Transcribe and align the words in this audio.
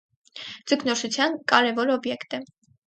Ձկնորսության 0.71 1.39
կարևոր 1.53 1.95
օբյեկտ 1.99 2.39
է։ 2.41 2.43